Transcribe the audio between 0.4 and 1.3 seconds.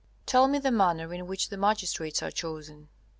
me the manner in